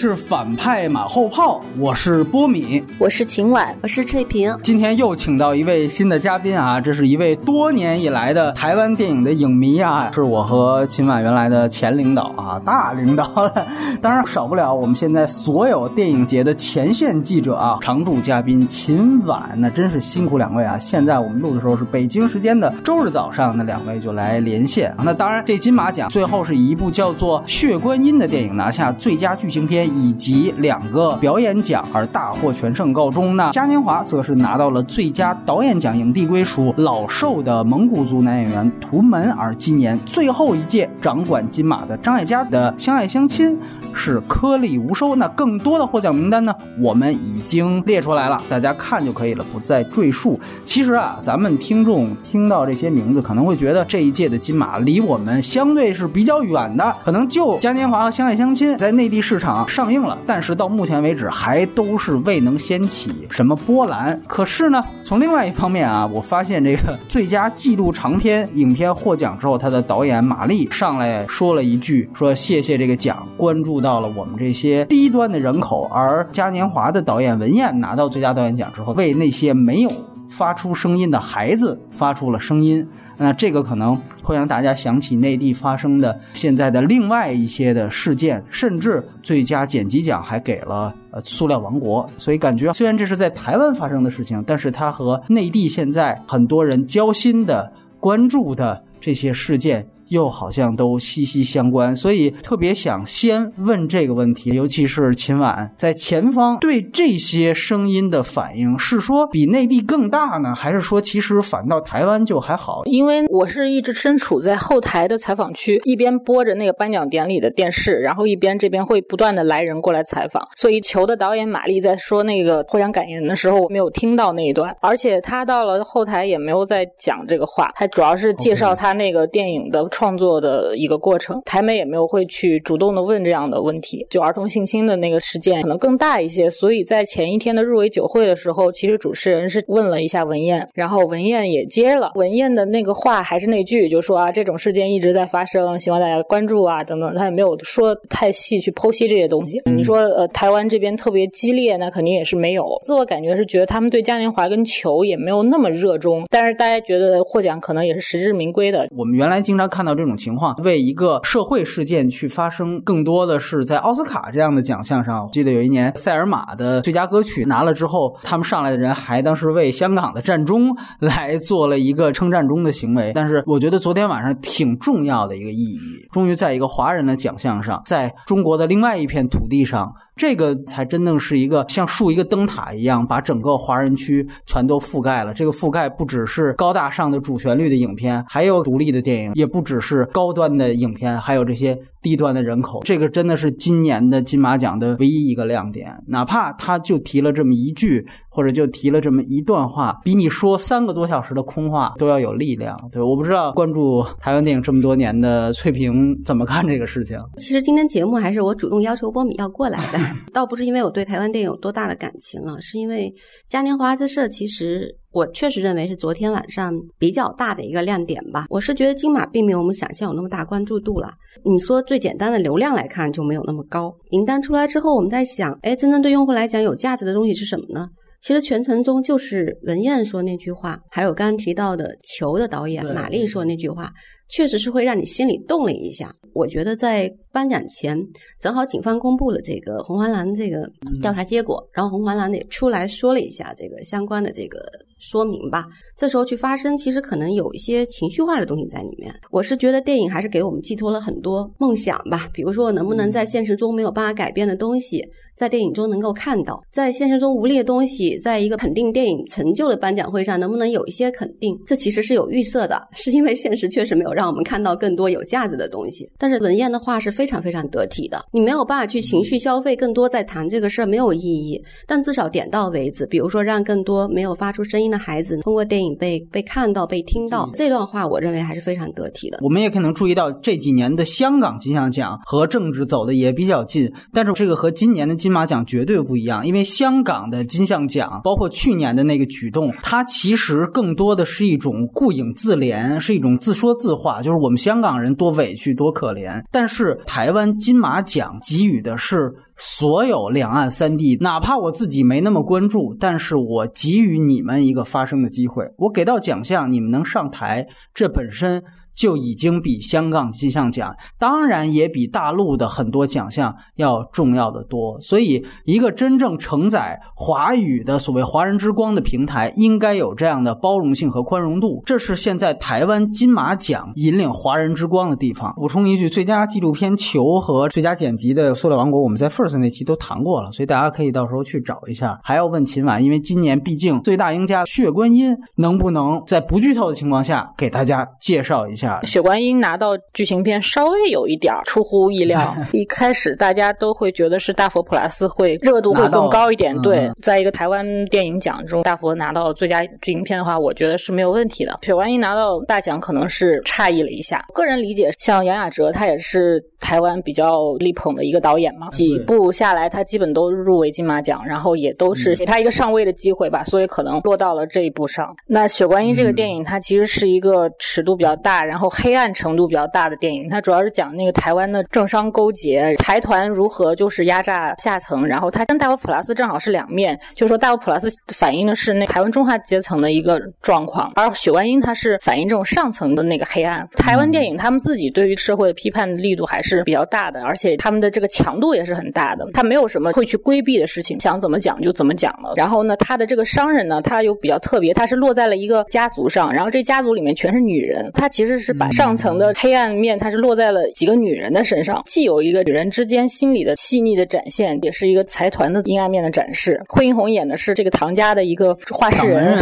[0.00, 4.56] 里是反派马后炮，我是波米，我是秦婉，我是翠萍。
[4.62, 13.66] 今天又请到一位新的嘉宾啊，这是一位多年以来的台湾电影的影迷啊，是我和秦婉原来的前领导啊，大领导了。
[14.00, 20.76] 当然少不了我们现在所有电影节的前线记者啊， 常驻嘉宾秦婉，那真是辛苦两位啊。
[20.78, 24.92] 现在我们录的时候是北京时间的周日早上，那两位就来连线。
[25.04, 33.36] 那当然，这金马奖最后是一部叫做《血观音》的电影拿下最佳剧情片以及两个表演奖而大获全胜告终。
[33.36, 39.30] 那嘉年华则是拿到了最佳导演奖，影帝归属老瘦的蒙古族男演员图门。
[39.32, 43.58] 而今年最后一届掌管金马的张艾嘉的《相爱相亲》
[43.94, 45.14] 是颗粒无收。
[45.14, 50.38] 那更多的获奖名单呢，我们已经列出来了，大家看就可以了，不再赘述。
[50.64, 64.20] 其实啊，咱们听众听到这些名字，可能会觉得这一届的金马离我们相对是比较远的，可能就嘉年华和《相爱相亲》在内地市场上映了，但是到目前为止还都是未能掀起什么波澜。
[64.26, 79.90] 可是呢，从另外一方面啊，我发现这个最佳纪录长片影片获奖之后，他的导演马丽上来说了一句：“说谢谢这个奖，关注到了我们这些低端的人口。”而嘉年华的导演文彦拿到最佳导演奖之后，为那些没有
[80.28, 82.86] 发出声音的孩子发出了声音。
[83.22, 92.08] 那这个可能会让大家想起内地发生的现在的另外一些的事件，甚至最佳剪辑奖还给了呃塑料王国。
[92.16, 99.86] 所以感觉虽然这是在台湾发生的事情，但是它和内地现在很多人交心的关注的这些事件。
[100.10, 112.82] 又好像都息息相关，所以特别想先问这个问题，尤其是秦晚在前方对这些声音的反应，是说比内地更大呢，还是说其实反倒台湾就还好？
[112.86, 129.88] 因为我是一直身处在后台的采访区，一边播着那个颁奖典礼的电视，然后一边这边会不断的来人过来采访，所以球的导演玛丽在说那个获奖感言的时候，我没有听到那一段，而且他到了后台也没有在讲这个话，他主要是介绍他那个电影的。
[130.00, 134.06] 创作的一个过程，台媒也没有会去主动的问这样的问题。
[134.08, 142.12] 就儿童性侵的那个事件可能更大一些，所以在前一天的入围酒会的时候，其实主持人是问了一下文燕，然后文燕也接了。
[142.14, 147.14] 文燕的那个话还是那句，就说啊，这种事件一直在发生，希望大家关注啊等等。
[147.14, 149.60] 他也没有说太细去剖析这些东西。
[149.66, 152.64] 你说呃，台湾这边特别激烈，那肯定也是没有。
[152.84, 158.88] 自我感觉是觉得他们对嘉年华跟球也没有那么热衷，但是大家觉得获奖可能也是实至名归的。
[158.96, 159.89] 我们原来经常看到。
[159.90, 165.26] 到这种情况为一个社会事件去发生，更多的是在奥斯卡这样的奖项上。
[165.32, 173.10] 记得有一年塞尔玛的最佳歌曲拿了之后，他们上来的人还当时为香港的战中 来做了一个称战中的行为。
[173.14, 175.80] 但是我觉得昨天晚上挺重要的一个意义，
[176.12, 179.92] 终于在一个华人的奖项上，在中国的另外一片土地上。
[180.20, 185.32] 这个才真正是一个像竖一个灯塔一样，把整个华人区全都覆盖了。
[185.32, 191.78] 这个覆盖不只是高大上的主旋律的影片，还有独立的电影，也不只是高端的影片，还有这些。
[192.02, 196.02] 低端的人口，这个真的是今年的金马奖的唯一一个亮点。
[196.06, 202.78] 哪怕他就提了这么一句，或者就提了这么一段话，比你说三个多小时的空话都要有力量。
[202.92, 207.18] 对，我不知道关注台湾电影这么多年的翠萍怎么看这个事情。
[207.38, 209.98] 其实今天节目还是我主动要求波米要过来的，
[210.32, 213.12] 倒不是因为我对台湾电影有多大的感情啊，是因为
[213.48, 214.96] 嘉年华这事儿其实。
[215.12, 218.46] 我确实认为是昨天晚上比较大的一个亮点吧。
[218.48, 221.10] 我是觉得金马并没有我们想象有那么大关注度了。
[221.44, 223.92] 你说最简单的流量来看就没有那么高。
[224.12, 227.88] 名单出来之后，我们在想，哎，真正对用户来讲有价值的东西是什么呢？
[228.20, 233.90] 其实全程中就是文燕说那句话，还有刚刚提到的球的导演马丽说那句话，
[234.28, 236.12] 确实是会让你心里动了一下。
[236.32, 237.98] 我觉得在颁奖前，
[238.38, 244.60] 正好警方公布了这个红黄蓝这个调查结果，然后红黄蓝也出来说了一下这个相关的这个。
[245.02, 245.64] 说明吧，
[245.96, 249.10] 这时候去发声，其实可能有一些情绪化的东西在里面。
[249.30, 255.02] 我是觉得电影还是给我们寄托了很多梦想吧，比如说能不能在现实中没有办法改变的东西。
[255.40, 261.58] 在电影中能够看到，在现实中无力的东西，在一个肯定电影成就的颁奖会上，能不能有一些肯定？
[261.66, 266.06] 这其实是有预设的，是因为现实确实没有让我们看到更多有价值的东西。
[266.18, 271.58] 但是文彦的话是非常非常得体的，你没有办法去情绪消费更多，在谈这个事儿没有意义。
[271.86, 279.38] 但至少点到为止，比如说让更多没有发出声音的孩子通过电影被被看到、被听到，这段话我认为还是非常得体的。
[279.40, 285.29] 我们也可能注意到这几年的香港金像奖和政治走的也比较近，但是这个和今年的金。
[285.30, 296.42] 金马奖绝对不一样，因为香港的金像奖，包括去年的那个举动，它其实更多的是一种顾影自怜，是一种自说自话，就是我们香港人多委屈多可怜。
[296.50, 308.60] 但是台湾金马奖给予的是所有两岸三地，哪怕我自己没那么关注，但是我给予你们一个发声的机会，我给到奖项，你们能上台，这本身。
[308.94, 315.00] 就已经比香港金像奖，当然也比大陆的很多奖项要重要的多。
[315.00, 321.82] 所以，一个真正承载华语的所谓“华人之光”的平台，应该有这样的包容性和宽容度。
[321.86, 325.52] 这是现在台湾金马奖引领华人之光的地方。
[325.56, 332.18] 补充一句，最佳纪录片球和最佳剪辑的《塑料王国》，我们在 First 那期都谈过了，所以大家可以到时候去找一下。
[332.22, 338.79] 还要问秦晚，因为今年毕竟最大赢家《血观音》，能不能在不剧透的情况下给大家介绍一下？
[339.04, 346.76] 血观音拿到剧情片稍微有一点出乎意料， 一开始大家都会觉得是大佛普拉斯会热度会更高一点。
[346.82, 351.76] 对，在一个台湾电影奖中，大佛拿到最佳剧情片的话，我觉得是没有问题的。
[351.82, 354.44] 雪观音拿到大奖可能是诧异了一下。
[354.54, 365.34] 个人理解，像杨雅哲，他也是台湾比较力捧的一个导演嘛，几部下来他基本都入围金马奖，然后也都是给他一个上位的机会吧，所以可能落到了这一步上。
[365.46, 368.88] 那雪观音这个电影，它其实是一个尺度比较大，然后。
[369.02, 383.86] 黑暗程度比较大的电影，它主要是讲那个台湾的政商勾结，财团如何就是压榨下层，然后它跟《大佛普拉斯》正好是两面，就是说《大佛普拉斯》反映的是那台湾中下阶层的一个状况，而《血观音》它是反映这种上层的那个黑暗。
[383.96, 392.52] 台湾电影他们自己对于社会的批判的力度还是比较大的，而且他们的这个强度也是很大的，他没有什么会去规避的事情，想怎么讲就怎么讲了。
[392.56, 398.70] 然后呢，他的这个商人呢，他又比较特别，他是落在了一个家族上，然后这家族里面全是女人，他其实是。
[398.80, 406.80] 把上层的黑暗面，它是落在了几个女人的身上，既有一个女人之间心理的细腻的展现，也是一个财团的阴暗面的展示。
[406.88, 409.58] 惠英红演的是这个唐家的一个话事人，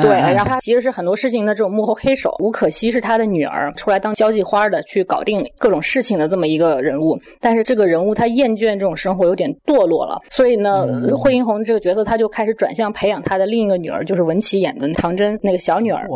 [0.00, 2.34] 对，然后他其实是很多事情的这种幕后黑手。
[2.38, 7.18] 吴可惜是他的女儿，出来当交际花的，去搞定各种事情的这么一个人物。
[7.40, 10.86] 但是这个人物他厌倦这种生活，有点堕落了，所以呢，
[11.16, 16.06] 惠英红这个角色他就开始转向培养他的另一个女儿，就是文琪演的唐真那个小女儿。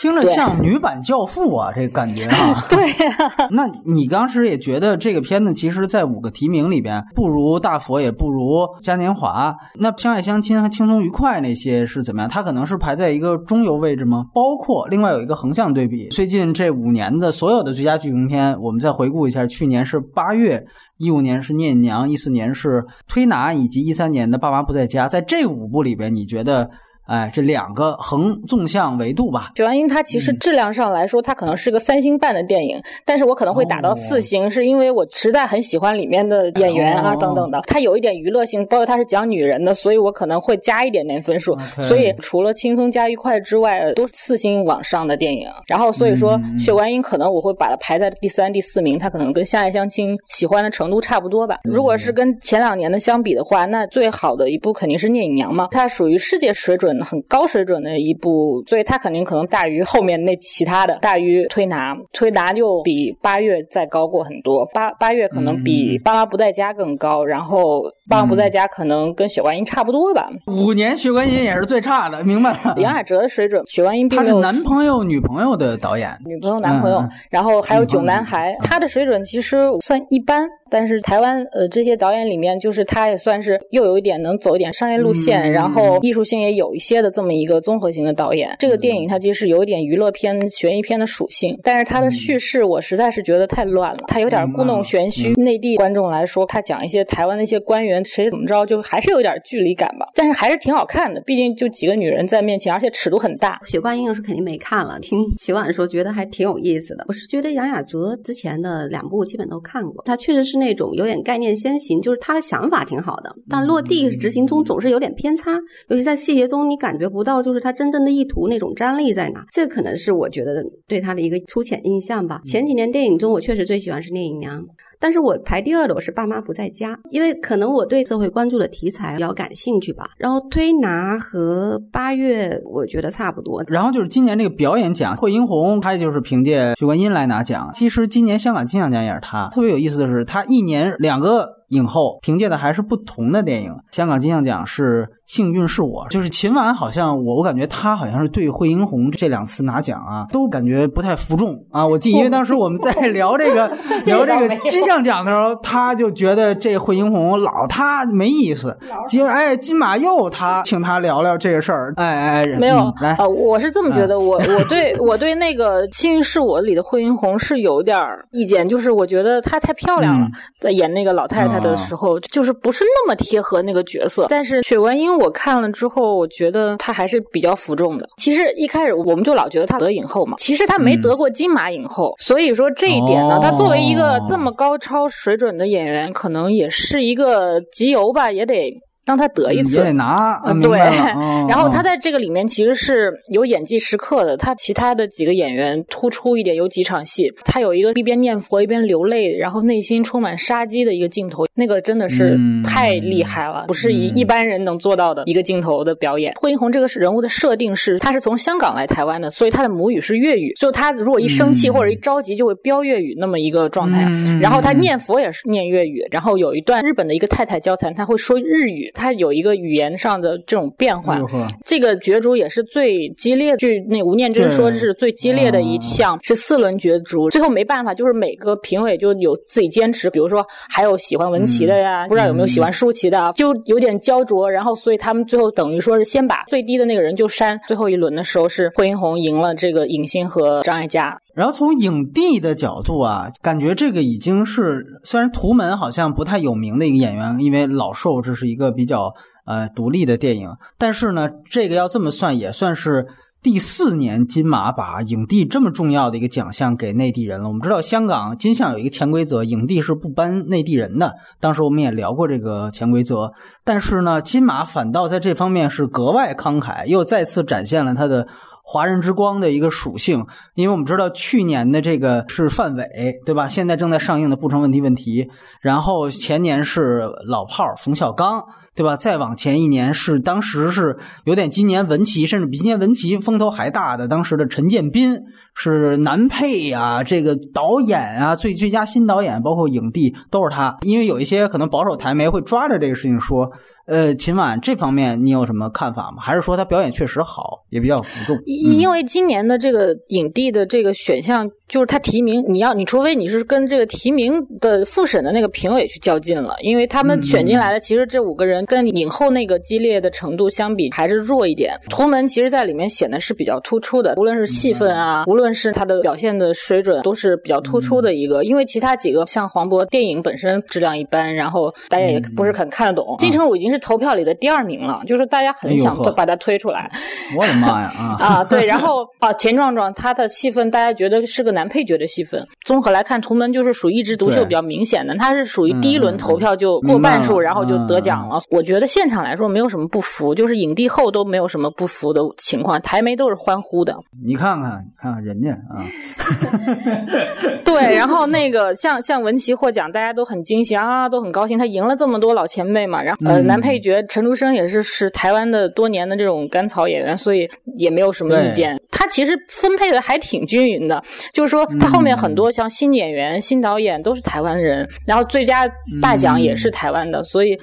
[0.00, 2.64] 听着像女版教父啊，这感觉啊。
[2.70, 2.78] 对，
[3.52, 9.54] 那你当时也觉得这个片子，其实，在五个提名里边，不如大佛，也不如嘉年华。
[9.78, 12.30] 那相爱相亲和轻松愉快那些是怎么样？
[12.30, 14.24] 它可能是排在一个中游位置吗？
[14.32, 20.64] 包括另外有一个横向对比，最近这五年的所有的最佳剧情片，我们再回顾一下，去年是八月，
[20.96, 25.08] 一五年是聂隐娘，一四年是推拿，以及一三年的爸妈不在家。
[25.08, 26.70] 在这五部里边，你觉得？
[27.10, 29.50] 哎，这两个横纵向维度吧。
[29.56, 37.60] 血观音它其实质量上来说，它可能是个三星半的电影，但是我可能会打到四星，是因为我实在很喜欢里面的演员啊等等的。
[37.66, 41.58] 它有一点娱乐性，包括它是讲女人的，所以我可能会加一点点分数。
[41.82, 45.48] 所以除了轻松加愉快之外，都是四星往上的电影。
[45.66, 51.56] 然后所以说，血观音可能我会把它排在第三、第四名，它可能跟相爱相亲喜欢的程度差不多吧。
[51.64, 56.99] 如果是跟前两年的相比的话，那最好的一部肯定是聂隐娘嘛，它属于世界水准。
[57.04, 70.28] 很高水准的一部，所以它肯定可能大于后面那其他的，大于推拿，推拿就比八月再高过很多，八八月可能比爸妈不在家更高，然后爸妈不在家可能跟血观音差不多吧。
[70.46, 72.74] 五年血观音也是最差的，明白了。
[72.78, 80.48] 杨雅哲的水准，血观音他是男朋友女朋友的导演，女朋友男朋友，然后还有囧男孩，他的水准其实算一般。
[80.72, 88.56] 但是台湾呃这些导演里面，就是他也算是又有一点能走一点商业路线，然后艺术性也有一些的这么一个综合型的导演。
[88.58, 95.34] 这个电影它其实有一点娱乐片、悬疑片的属性，但是它的叙事我实在是觉得太乱了，它有点故弄玄虚。
[95.34, 100.06] 内地观众来说，他讲一些台湾的一些官员谁怎么着，就还是有点距离感吧。
[100.14, 103.58] 但是还是挺好看的，毕竟就几个女人在面前，而且尺度很大。
[103.66, 107.04] 血观音是肯定没看了，听 齐婉说觉得还挺有意思的。
[107.08, 110.60] 我是觉得杨雅哲之前的两部基本都看过，他确实是。
[110.60, 115.58] 那种有点概念先行，就是他的想法挺好的，但落地执行中总是有点偏差，
[115.88, 122.40] 尤其在细节中你感觉不到就是他真正的意图那种张力在哪，这可能是我觉得对他的一个粗浅印象吧。
[122.44, 124.64] 前几年电影中我确实最喜欢是聂隐娘。
[125.02, 130.10] 但是我排第二的我是爸妈不在家，因为可能我对社会关注的题材比较感兴趣吧。
[130.18, 133.64] 然后推拿和八月我觉得差不多。
[133.66, 137.70] 然后就是今年这个表演奖，惠英红她就是凭借《许冠英》来拿奖。
[137.72, 139.48] 其实今年香港金像奖也是她。
[139.48, 141.59] 特别有意思的是，她一年两个。
[141.70, 143.74] 影后，凭借的还是不同的电影。
[143.90, 151.86] 香港金像奖是《幸运是我》，就是秦晚好像我我感觉她好像是对惠英红这两次拿奖啊，都感觉不太服众啊。
[151.86, 153.68] 我记，因为当时我们在聊这个
[154.06, 158.76] 聊这个金像奖的时候，他就觉得这惠英红老她没意思。
[159.08, 174.26] 金哎金马又他请他聊聊这个事儿，哎哎没有嗯来呃，我是这么觉得，我 我对我对那个《幸运是我》里的惠英红是有点儿意见，就是我觉得她太漂亮了嗯，在演那个老太太的时候，就是不是那么贴合那个角色。
[174.28, 178.08] 但是雪文英我看了之后，我觉得她还是比较服众的。
[178.18, 188.72] 其实一开始我们就老觉得她得影后嘛，其实她没得过金马影后，所以说这一点呢，哦她作为一个这么高超水准的演员，可能也是一个集邮吧，也得
[189.06, 189.78] 让他得一次。
[189.78, 190.78] 也得拿，啊嗯，对
[191.48, 206.32] 然后他嗯在这个里面其实是有演技时刻的，他其他的几个演员突出一点，有几场戏，他有一个一边念佛一边流泪，然后内心充满杀机的一个镜头，那个真的是嗯太厉害了，不是一嗯一般人能做到的一个镜头的表演。
[206.40, 214.04] 惠英红这个是人物的设定是，他是从香港来台湾的，所以他的母语是粤语，就他如果一生气嗯或者一着急就会飙粤语那么一个状态。
[214.08, 221.26] 嗯然后他念佛也是念粤语，然后有一段日本的一个太太交谈，他会说日语，他有一个语言上的这种变换哎呦。
[221.26, 227.28] 呵这个角逐也是最激烈，据那吴念真说是最激烈的一哦项，是四轮角逐。
[227.30, 234.50] 最后没办法，就是每个评委就有自己坚持，比如说还有喜欢文琪的呀，不知道有没有喜欢舒淇的啊，就有点焦灼。
[234.50, 237.58] 然后所以他们最后等于说是先把最低的那个人就删。
[237.66, 241.16] 最后一轮的时候是惠英红赢了这个尹欣和张艾嘉。
[241.40, 249.14] 然后从影帝的角度啊，感觉这个已经是虽然图门好像不太有名的一个演员，因为老寿这是一个比较
[249.46, 253.06] 呃独立的电影，但是呢，这个要这么算也算是。
[253.42, 257.48] 第四年金马把影帝这么重要的一个奖项给内地人了。
[257.48, 261.14] 我们知道香港金像有一个潜规则，影帝是不颁内地人的。
[261.40, 263.32] 当时我们也聊过这个潜规则，
[263.64, 268.28] 但是呢，金马反倒在这方面是格外慷慨，又再次展现了他的
[268.72, 270.24] 华人之光的一个属性。
[270.54, 272.86] 因为我们知道去年的这个是范伟，
[273.26, 273.48] 对吧？
[273.48, 275.24] 现在正在上映的《不成问题问题》，
[275.60, 278.96] 然后前年是老炮儿冯小刚，对吧？
[278.96, 285.18] 再往前一年是当时是有点今年文琪，甚至比今年文琪风头还大的当时的陈建斌
[285.54, 290.76] 是男配啊，这个导演啊，最最佳新导演，包括影帝都是他。
[290.82, 293.50] 因为有一些可能保守台媒会抓着这个事情说，
[293.86, 296.22] 呃，秦晚这方面你有什么看法吗？
[296.22, 298.38] 还是说他表演确实好，也比较服众？
[298.46, 311.74] 因因为今年的这个影帝的这个选项，就是他提名，你要你除非你是跟这个提名的复审的那个评委去较劲了，因为他们选进来的其实这五个人跟影后那个激烈的程度相比还是弱一点。
[311.88, 318.42] 图门其实在里面显得是比较突出的，无论是戏份啊，无论是他的表现的水准，都是比较突出的一个。
[318.44, 323.16] 因为其他几个像黄渤电影本身质量一般，然后大家也不是很看得懂。
[323.18, 326.90] 金城武已经是投票里的第二名了，就是大家很想把他推出来。
[327.38, 328.16] 我的妈呀啊！
[328.20, 332.44] 啊，对，然后啊，田壮壮他的戏份，大家觉得是个男配角的戏份。
[332.64, 338.38] 综合来看，图门就是属于一枝独秀比较明显的，他是属于第一轮投票就过半数，然后就得奖了。
[338.50, 343.96] 我觉得现场来说没有什么不服，就是影帝后都没有什么不服的情况，台媒都是欢呼的。
[344.24, 345.84] 你看看，你看看人家啊，
[347.64, 353.00] 对，然后那个像像文琪获奖，大家都很惊喜啊，都很高兴，他赢了这么多老前辈嘛。
[353.00, 358.76] 然后呃，嗯男配角陈竹生也是是台湾的多年的这种甘草演员，所以也没有什么意见。
[358.90, 361.02] 他其实分配的还挺均匀的，
[361.32, 365.68] 就是说他后面很多像新演员、新导演都是台湾人，然后最佳
[366.02, 367.56] 大奖也是台湾的，所以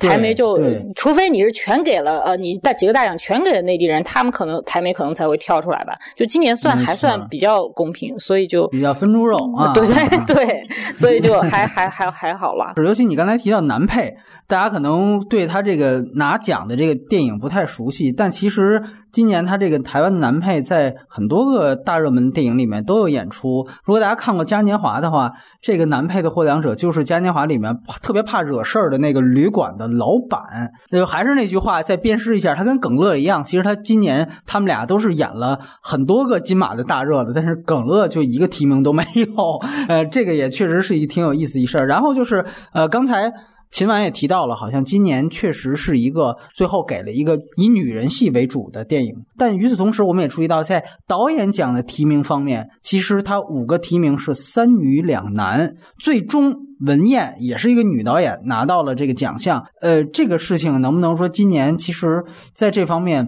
[0.00, 0.58] 台媒就
[0.94, 5.92] 除非你是全给了呃你大几个大奖全给了内地人，他们可能台媒可能才会跳出来吧。
[6.16, 9.72] 就今年算还算比较公平，所以就比较分猪肉啊。
[9.72, 9.86] 对
[10.26, 12.72] 对对，所以就还还还还好了。
[12.76, 14.14] 是，尤其你刚才提到男配，
[14.46, 18.82] 大家可能对他这个拿奖的这个电影不太熟悉，但其实
[19.12, 23.68] 今年他这个台湾男配在很多个大热门电影里面都有演出。
[23.84, 30.40] 如果大家看过《嘉年华》的话，这个男配的获奖者就是《嘉年华》里面特别怕惹事儿的那个旅馆的老板。
[30.90, 39.58] 那就还是那句话，再鞭尸一下，他跟耿乐一样，其实他今年他们俩都是演了很多个金马的大热的，但是耿乐就一个提名都没有。
[39.88, 41.86] 呃，这个也确实是一挺有意思一事儿。
[41.86, 43.30] 然后就是呃，刚才。
[43.72, 56.54] 秦晚也提到了，好像今年确实是一个最后给了一个以女人戏为主的电影，但与此同时，我们也注意到，在导演奖的提名方面，其实他五个提名是三女两男，最终
[56.86, 59.64] 文燕也是一个女导演拿到了这个奖项。
[59.80, 62.22] 呃，这个事情能不能说今年其实
[62.54, 63.26] 在这方面？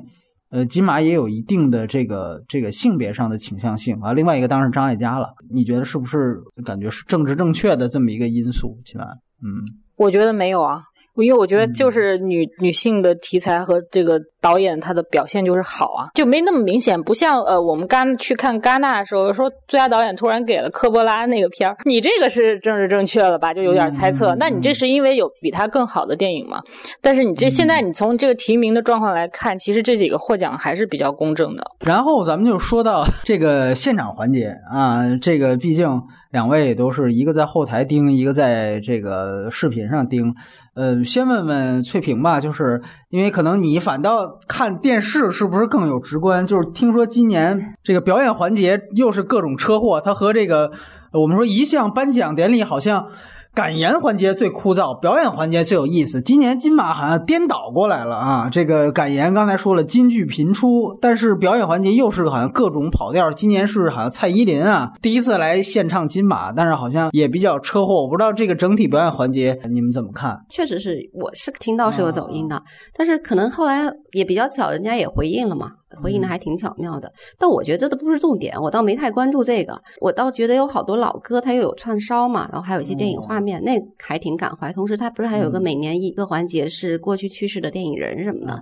[0.50, 4.12] 呃，金马也有一定的这个这个性别上的倾向性啊。
[4.12, 8.78] 另外一个当然是张艾嘉了，你觉得是不是感觉是政治正确的这么一个因素？
[8.84, 9.08] 秦晚，
[9.42, 9.83] 嗯。
[9.96, 10.78] 我觉得没有啊。
[11.22, 23.54] 因为我觉得就是女女性的题材和这个导演他的表现就是好啊，就没那么明显，不像呃我们刚去看戛纳的时候说最佳导演突然给了科波拉那个片儿，你这个是政治正确了吧？
[23.54, 24.34] 就有点猜测。
[24.40, 26.60] 那你这是因为有比他更好的电影吗？
[27.00, 31.62] 但是你这现在你从这个提名的状况来看，其实这几个获奖还是比较公正的。
[31.86, 36.02] 然后咱们就说到这个现场环节啊，这个毕竟。
[36.34, 40.34] 两位都是一个在后台盯，一个在这个视频上盯。
[40.74, 46.44] 呃，先问问翠萍吧，就是因为可能你反倒看电视是不是更有直观？
[46.44, 50.72] 就是听说今年这个表演环节又是各种车祸，它和这个
[51.12, 53.06] 我们说一项颁奖典礼好像。
[53.54, 56.20] 感言环节最枯燥，表演环节最有意思。
[56.20, 58.48] 今年金马好像颠倒过来了啊！
[58.50, 63.30] 这个感言刚才说了，金句频出，但是表演环节又是好像各种跑调。
[63.30, 68.02] 今年是好像蔡依林啊第一次来献唱金马，但是好像也比较车祸。
[68.02, 70.36] 我不知道这个整体表演环节你们怎么看？
[70.50, 72.60] 确实是，我是听到是有走音的，
[72.92, 73.84] 但是可能后来
[74.14, 75.72] 也比较巧，人家也回应了嘛。
[76.02, 79.80] 回应的还挺巧妙的，但我觉得这都不是重点，我倒没太关注这个。
[80.00, 84.72] 我倒觉得有好多老歌，它又有串烧嘛，然后还有一些电影画面，那还挺感怀。
[84.72, 88.60] 同时，它不是还有个每年一个环节是过去去世的电影人什么的，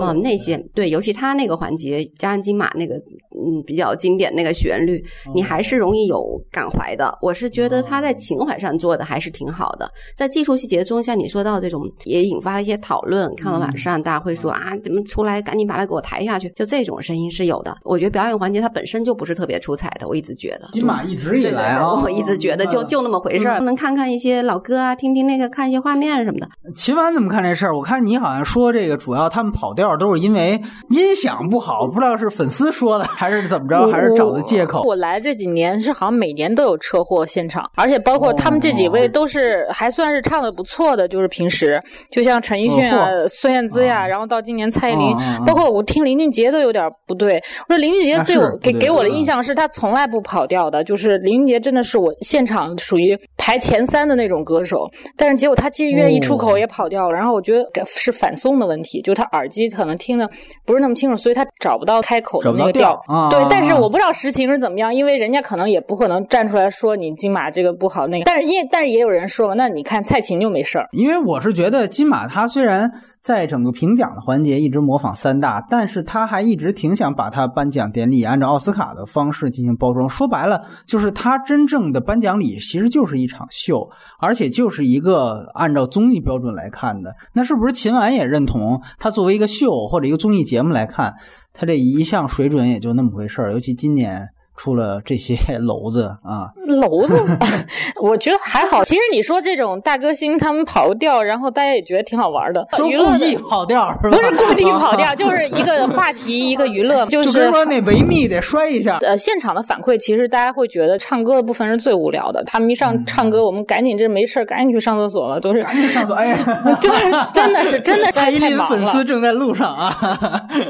[0.00, 7.12] 嗯，那些对，尤其他那个环节加上金马那个嗯比较经典那个旋律，你还是容易有感怀的。
[7.20, 13.28] 我是觉得他在情怀上做的还是挺好的，在技术细节中，像你说到这种也引发了一些讨论。
[13.34, 16.68] 看了晚上大家会说啊，怎么出来赶紧把他给我抬下去，就。
[16.68, 20.68] 这种声音是有的，我觉得表演环节它本身就不是特别出彩的，我一直觉得。
[20.70, 26.48] 金马一直以来啊，我一直觉得就就那么回事儿，能看看一些老歌啊，听听那个，看一些画面什么的。
[26.74, 27.74] 秦晚怎么看这事儿？
[27.74, 34.82] 我看你好像说这个主要他们跑调都是因为音响不好，不知道是粉丝说的还是怎么着，还是找的借口。
[34.82, 45.16] 我来这几年是好像每年都有车祸现场，而且包括他们这几位都是还算是唱的不错的，就是平时就像陈奕迅啊、孙燕姿呀，然后到今年蔡依林，
[45.46, 46.58] 包括我听林俊杰都。
[46.58, 54.86] 有点不对，我说林俊杰对我给给我的印象是他从来不跑调的，就是林俊杰真的是我现场属于排前三的那种歌手，
[55.16, 60.28] 但是结果他接乐一出口也跑调了，然后我觉得是反送的问题，就他耳机可能听的
[60.66, 63.00] 不是那么清楚，所以他找不到开口的那个调。
[63.30, 72.90] 对，但是我不知道实情是怎么样，因为人家可能也不可能站出来说你金马这个不好那个，但是因但是也有人说嘛，那你看蔡琴就没事儿，因为我是觉得金马他虽然。
[73.20, 80.08] 在整个评奖的环节一直模仿三大，但是他还一直挺想把他颁奖典礼按照奥斯卡的方式进行包装。
[80.08, 83.88] 说白了，就是他真正的颁奖礼其实就是一场秀，
[84.20, 87.14] 而且就是一个按照综艺标准来看的。
[87.34, 91.14] 那是不是秦晚也认同，他作为一个秀或者一个综艺节目来看，
[91.52, 93.52] 他这一项水准也就那么回事儿？
[93.52, 94.28] 尤其今年。
[94.58, 97.14] 出了这些 篓子啊，篓子，
[98.02, 98.82] 我觉得还好。
[98.82, 103.88] 其实你说这种大歌星他们跑个调，然后大家也觉得挺好玩的，都故意跑调？
[104.02, 108.98] 不是故意 跑调，就是一个话题，一个娱乐，就是说那维密得摔一下。
[109.02, 116.16] 呃，现场的反馈其实大家会觉得唱歌的部分是最无聊的，他们一上唱歌，我们赶紧这没事赶紧去上厕所了，都是赶紧上厕所。
[116.16, 116.36] 哎呀，
[116.80, 118.10] 就是真的是真的。
[118.10, 119.94] 蔡依林粉丝正在路上啊！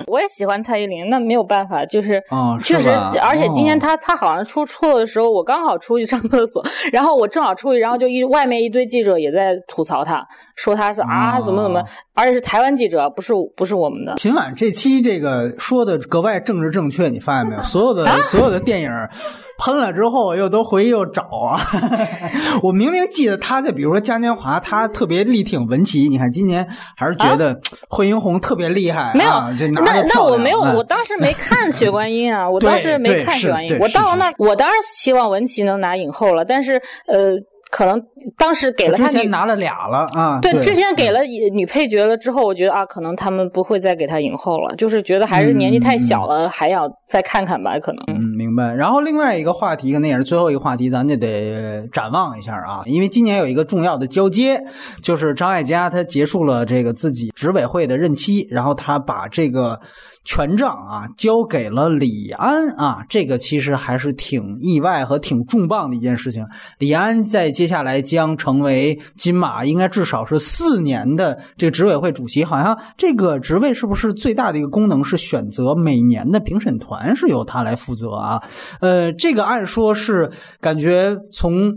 [0.08, 2.90] 我也喜欢蔡依林，那没有办法，就是哦，确实，
[3.22, 3.77] 而且今天。
[3.78, 6.62] 他他好像出错的时候，我刚好出去上厕所，
[6.92, 10.26] 然后我正好出去，然后就一外面一堆记者也在吐槽他，
[10.58, 11.82] 说他是啊怎么怎么，
[12.14, 14.14] 而且是台湾记者，不是不是我们的。
[14.16, 17.62] 秦晚这期这个说的格外政治正确，你发现没有？
[17.62, 18.90] 所有的所有的电影。
[19.60, 21.58] 喷了之后又都回去又找啊！
[22.62, 26.08] 我明明记得他在，比如说嘉年华，他特别力挺文琪。
[26.08, 26.64] 你看今年
[26.96, 29.32] 还是觉得惠英红特别厉害，没有？
[29.72, 33.76] 那那我没有，我当时没看雪观音啊，我当时没看 雪观音。
[33.80, 37.32] 我到了那儿，我当然希望文琪能拿影后了，但是呃。
[37.70, 38.02] 可能
[38.36, 41.20] 当时给了他女拿了俩了啊，对，之前给了
[41.52, 48.02] 女配角了之后，我觉得啊，可能他们不会再给他影后了，就是觉得还是年纪太小了，还要再看看吧，可能。
[48.08, 48.74] 嗯，明白。
[48.74, 54.62] 然后另外一个话题，可能也是最后一个话题，咱就得展望一下啊，因为今年有一个重要的交接，
[55.02, 59.80] 就是张艾嘉他结束了这个自己执委会的任期，然后他把这个。
[60.28, 66.44] 权杖啊，交给了李安啊，这个其实还是挺意外和挺重磅的一件事情。
[66.76, 78.42] 李安在接下来将成为金马应该至少是四年的这个执委会主席，好像这个职位是不是最大的一个功能是选择每年的评审团是由他来负责啊？
[78.82, 81.74] 呃，这个按说是感觉从。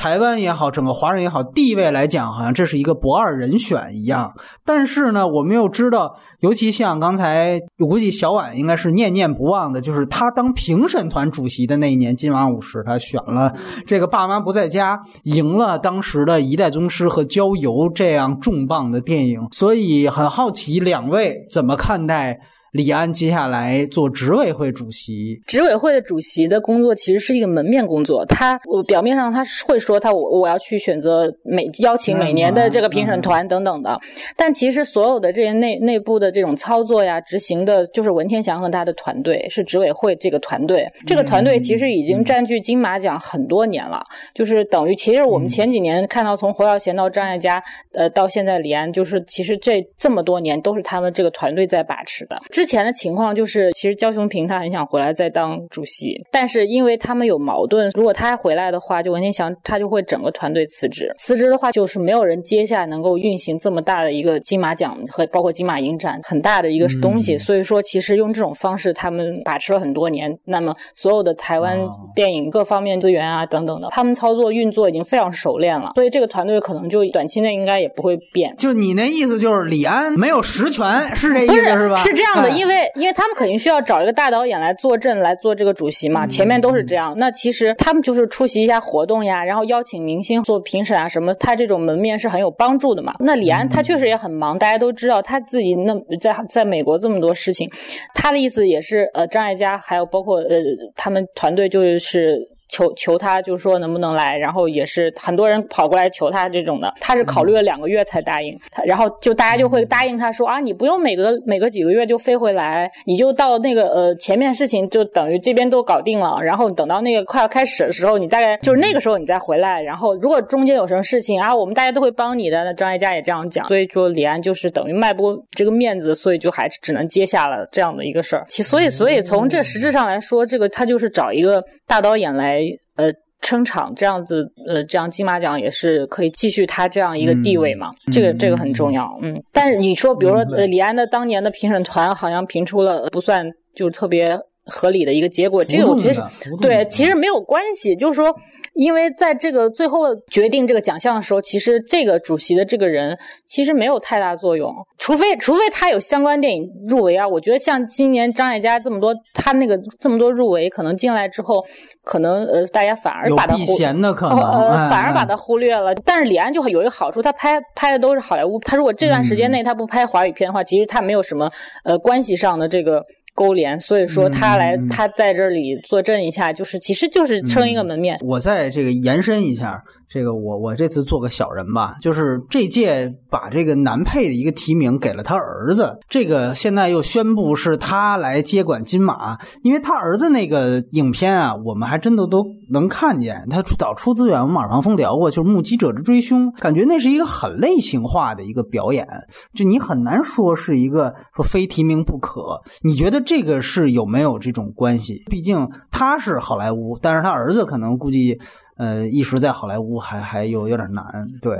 [0.00, 4.32] 台湾也好，整个华人也好，地位来讲，好像这是一个不二人选一样。
[4.64, 13.54] 但是呢，我们又知道，尤其像刚才，我估计小婉应该是念念不忘的，就是他当评审团主席的那一年金马五十，他选了
[13.86, 19.48] 这个《爸妈不在家》，赢了当时的一代宗师和郊游这样重磅的电影。
[19.50, 22.40] 所以很好奇，两位怎么看待？
[22.72, 28.24] 李安接下来做执委会主席，执委会的主席的工作其实是一个门面工作。
[28.26, 33.98] 他我表面上他会说他我我要去选择每邀请每年的这个评审团等等的，
[34.36, 40.86] 但其实所有的这些内内部的这种操作呀、执行的，就是文天祥和他的团队是执委会这个团队。
[41.04, 44.00] 这个团队其实已经占据金马奖很多年了，
[44.32, 47.60] 就是等于其实我们前几年看到从侯耀贤到张艾嘉，
[47.94, 52.40] 呃，到现在李安，就是其实这这么多年都是他们这个团队在把持的。
[52.60, 61.10] 之前的情况就是，其实焦雄平他很想回来再当主席，但是因为他们有矛盾，如果他回来的话，就文天祥他就会整个团队辞职。
[61.18, 67.38] 辞职的话，就是没有人接下能够运行这么大的一个金马奖和包括金马影展很大的一个东西。
[67.38, 70.30] 所以说，其实用这种方式，他们把持了很多年。
[70.44, 71.78] 那么，所有的台湾
[72.14, 75.92] 电影各方面资源啊等等的，他们操作运作已经非常熟练了。
[75.94, 78.54] 所以这个团队可能就短期内应该也不会变。
[78.58, 80.84] 就你那意思，就是李安没有实权，
[81.16, 81.96] 是这意思是吧？
[81.96, 82.80] 是这样的，因为。
[82.96, 87.14] 因为他们肯定需要找一个大导演来坐镇来做这个主席嘛，前面都是这样。
[87.16, 93.12] 那其实他们就是出席一下活动呀，然后邀请明星做评审啊什么，他这种门面是很有帮助的嘛。
[93.20, 97.68] 那李安他确实也很忙，大家都知道他自己那在在美国这么多事情，
[98.14, 100.60] 他的意思也是呃张艾嘉还有包括呃
[100.96, 102.38] 他们团队就是。
[102.70, 122.64] 求求他，就是说能不能来，然后也是很多人跑过来求他这种的，他是考虑了两个月才答应他，然后就大家就会答应他说啊，你不用每隔每隔几个月就飞回来，你就到那个呃前面事情就等于这边都搞定了，然后等到那个快要开始的时候，你大概就是那个时候你再回来，然后如果中间有什么事情啊，我们大家都会帮你的。
[122.64, 128.44] 那张艾嘉也这样讲，所以说李安就是等于卖不这个面子，所以就还是只能接下了这样的一个事儿。
[128.48, 131.62] 其所以所以从这实质上来说，这个他就是找一个。
[131.90, 132.62] 大导演来
[132.94, 137.90] 呃撑场，这样子呃，这样金马奖也是可以继续他这样一个地位嘛？
[138.12, 139.34] 这个这个很重要，嗯。
[139.52, 148.32] 但是你说，比如说呃，李安的当年的评审团好像评出了不算就是特别合理的一个结果，这个我觉得对，其实没有关系，就是说。
[148.74, 157.26] 因为在这个最后决定这个奖项的时候，其实这个主席的这个人其实没有太大作用，除非除非他有相关电影入围啊。
[157.26, 161.64] 我觉得像今年张艾嘉这么多，他那个这么多入围，可能进来之后，
[162.04, 165.94] 可能呃大家反而把他忽的可能，呃反而把他忽略了。
[166.04, 171.50] 但是李安就有一个好处，他拍拍的都是好莱坞，他如果这段时间内他不拍华语片的话，其实他没有什么
[171.84, 173.04] 呃关系上的这个。
[173.34, 178.18] 勾连，所以说他来，他在这里坐镇一下，就是其实就是撑一个门面。
[178.26, 179.82] 我在这个延伸一下。
[180.12, 199.06] 这个我我这次做个小人吧，就是这届把这个男配的一个提名给了他儿子，这个现在又宣布是他来接管金马，因为他儿子那个影片啊，我们还真的都能看见，他早出资源，我们马上峰聊过，就是《目击者之追凶》，感觉那是一个很类型化的一个表演，
[199.54, 202.42] 就你很难说是一个说非提名不可。
[202.82, 205.22] 你觉得这个是有没有这种关系？
[205.26, 208.40] 毕竟他是好莱坞，但是他儿子可能估计。
[208.80, 211.04] 呃，一时在好莱坞还还有有点难，
[211.42, 211.54] 对，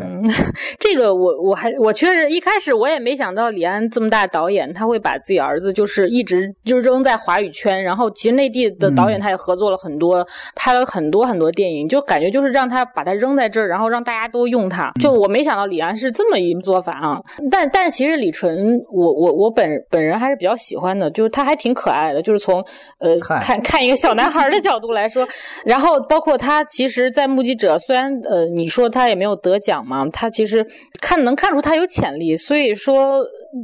[0.78, 22.64] 这个我我还我确实一开始我也没想到李安这么大导演他会把自己儿子就是一直就扔在华语圈，然后其实内地的导演他也合作了很多，拍了很多很多电影，就感觉就是让他把他扔在这儿，然后让大家都用他，就我没想到李安是这么一做法啊，但但是其实李纯我我我本本人还是比较喜欢的，就是他还挺可爱的，就是从
[22.98, 25.28] 呃看看一个小男孩的角度来说，
[25.66, 27.09] 然后包括他其实。
[27.10, 30.66] 在目击者，虽然呃，你说他也没有得奖嘛，他其实
[31.00, 33.18] 看能看出他有潜力，所以说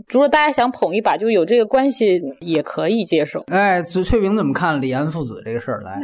[0.09, 3.45] 如果大家想捧一把，就有这个关系也可以接受。
[3.47, 5.81] 哎，翠萍怎么看李安父子这个事儿？
[5.83, 6.01] 来，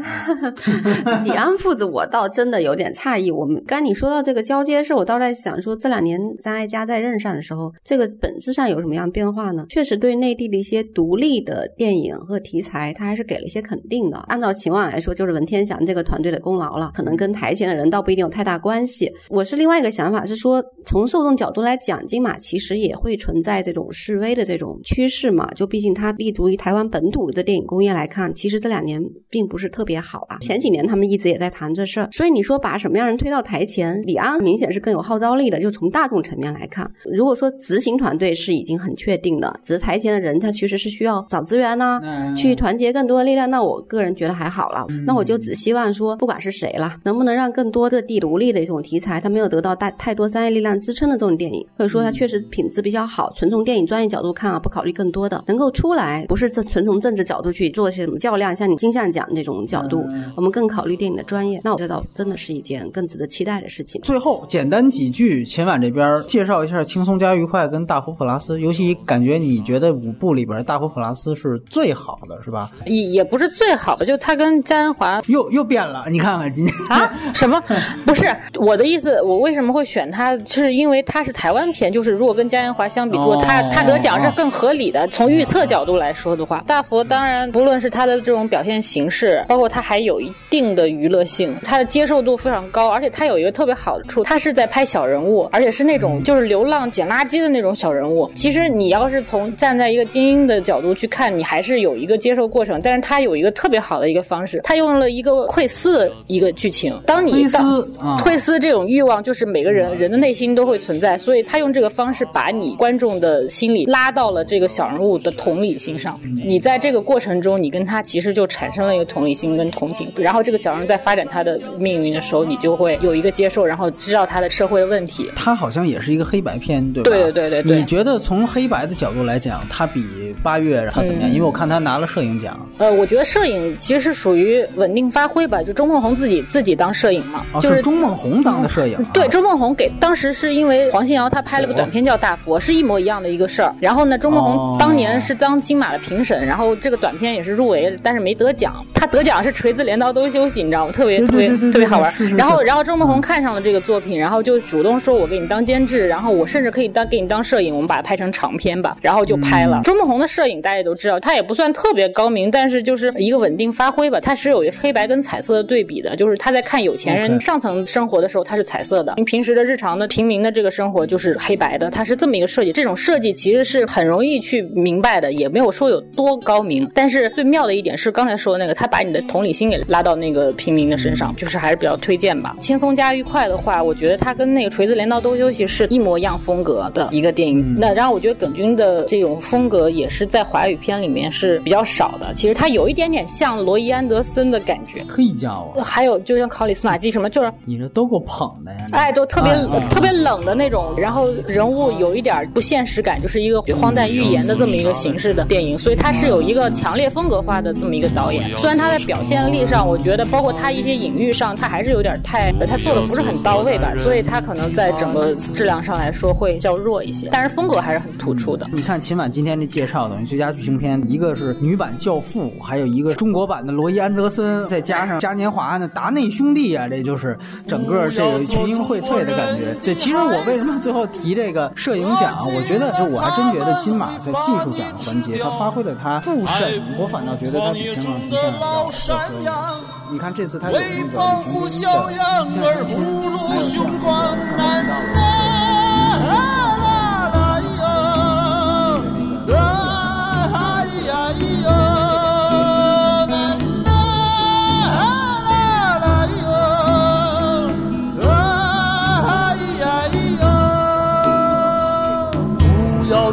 [1.25, 3.31] 李安父子，我倒真的有点诧异。
[3.31, 9.67] 我们刚你说到这个交接事，我倒在想说，这两年张艾嘉在任上的时候，这个本质上有什么样变化呢？
[9.69, 14.19] 确实对内地的一些独立的电影和题材，他还是给了一些肯定的。
[14.29, 17.32] 按照情况来说，就是文天祥这个团队的功劳了，可能跟。
[17.33, 19.11] 台前的人倒不一定有太大关系。
[19.29, 25.49] 我是另外一个想法，是说从受众角度来讲，金马其实也会存在这种示威的这种趋势嘛。
[25.55, 30.37] 就毕竟它立足于台湾本土的电影工业来看，其实这两年并不是特别好啊。
[30.41, 35.59] 前几年他们一直也在谈这事儿，所以你说把什么样人推到台前，李安明显是更有号召力的。
[35.59, 41.99] 就从大众层面来看，如果说执行团队是已经很确定的，只是台前的人他其实是需要找资源呐，
[42.37, 43.49] 去团结更多的力量。
[43.49, 44.85] 那我个人觉得还还好了。
[45.07, 60.03] 那我就只希望说，不管是谁了，能不能让更多的地独立的一种题材，它没有得到大太多商业力量支撑的这种电影，或者说它确实品质比较好，纯从电影专业角度看啊，不考虑更多的，能够出来，不是这纯从政治角度去做些什么较量，像你金像奖那种角度，
[60.35, 61.61] 我们更考虑电影的专业。
[61.63, 64.01] 那我觉得真的是一件更值得期待的事情。
[64.01, 72.71] 最后简单几句，秦晚这边介绍一下《轻松加愉快》跟《大佛普拉斯》，尤其感觉你觉得五部里边《大佛普拉斯》是最好的，是吧？
[72.87, 77.02] 也也不是最好吧，就他跟嘉年华又又变了，你看看今天啊
[77.35, 77.63] 什么？
[78.05, 78.27] 不是
[78.59, 80.37] 我的意思，我为什么会选他？
[80.47, 85.07] 是因为他是台湾片，就是如果跟嘉年华相比，如果他他得奖是更合理的。
[85.09, 98.31] 从预测角度来说的话，大佛当然不论是他的这种表现形式，包括他还有一定的娱乐性，他的接受度非常高，而且他有一个特别好的处，他是在拍小人物，而且是那种就是流浪捡垃圾的那种小人物。
[98.35, 106.92] 其实你要是从站在一个精英的角度去看，你还是有一个接受过程，但是他有一个特别好的一个方式，他用了一个窥私的一个剧情。
[107.07, 116.19] 当你窥私啊窥私这种欲望，就是每个人人的内心都会存在，所以他用这个方式把你观众的心理拉到了这个小人物的同理心上。
[116.45, 125.31] 你在这个过程中，你跟他其实就产生了一个同理心跟同情，然后这个小人在发展他的命运的时候，你就会有一个接受，然后知道他的社会的问题。
[125.35, 127.11] 他好像也是一个黑白片，对吧？
[127.11, 130.05] 对对对对对你觉得从黑白的角度来讲，他比
[130.43, 131.31] 八月他怎么样？
[131.31, 139.03] 嗯因为我看他拿了摄影奖，呃，我觉得摄影其实是属于稳定发挥吧，就周梦红自己自己当摄影嘛，哦，就是钟梦红当的摄影啊。
[139.15, 143.73] 对，周梦红给当时是因为黄信尧他拍了个短片叫《大佛》，是一模一样的一个事儿。
[143.79, 148.75] 然后呢，周梦哦红当年是当金马的评审，然后这个短片也是入围，但是没得奖。
[148.93, 150.93] 他得奖是锤子镰刀都休息，你知道吗？
[150.93, 152.31] 特别特别特别好玩是是。
[152.31, 158.97] 是然后然后周梦红看上了这个作品，然后就主动说我给你当监制，然后我甚至可以当给你当摄影，我们把它拍成长片吧。
[159.01, 159.81] 然后就拍嗯了。
[159.85, 164.19] 周梦红的摄影大家也都知道，他也不算特别高明，但是就是一个稳定发挥吧。
[164.21, 171.91] 他是有一个黑白跟彩色的对比的，就是他在看有钱人上层生活的时候，它是彩色的；平时的日常的平民的这个生活就是黑白的。
[171.91, 176.91] 它是这么一个设计，这种设计其实是很容易去明白的，也没有说有多高明。
[176.95, 182.57] 但是最妙的一点是刚才说的那个，他把你的同理心给拉到那个平民的身上，就是还是比较推荐吧。
[182.61, 187.77] 轻松加愉快的话，我觉得它跟那个锤子镰刀都休息是一模一样风格的一个电影。
[187.79, 192.33] 那然后我觉得耿军的这种风格也是在华语片里面是比较少的。
[192.35, 195.03] 其实它有一点点像罗伊安德森的感觉。
[195.07, 198.87] 可以加哦，还有就像考里斯马基什么，就是你这都够捧的呀！
[198.93, 199.55] 哎，都特别、
[199.89, 208.43] 特别冷的那种，然后人物有一点不现实感，就是一个荒诞寓言的这么一个形式的电影，所以他是有一个强烈风格化的这么一个导演。
[208.57, 218.67] 虽然他在表现力上，我觉得包括他一些隐喻上，他还是有点太，他做的不是很到位吧，所以他可能在整个质量上来说会较弱一些，但是风格还是很突出的。
[218.73, 227.39] 你看秦晚今天这介绍，等于最佳剧情片，一个是女版《教父》，还有一个中国版的罗伊安德森，再加上嘉年华的达内兄弟啊，这就是
[227.69, 229.75] 整个这个群英荟萃的感觉。
[229.83, 232.37] 对，其实我为什么最后提这个摄影奖？
[232.41, 239.81] 我觉得就我还真觉得金马在技术奖环节，他发挥了他复审，我反倒觉得他比香港极限要要要要。
[240.11, 246.62] 你看这次他有那个保护小羊儿不露凶光，难呐啦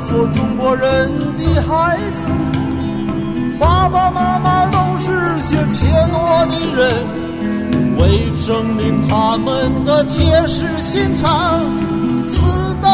[0.08, 2.26] 做中国人的孩子。
[3.60, 11.62] 爸爸妈妈都是些怯懦的人，为证明他们的铁石心肠，
[12.28, 12.89] 死到临头让。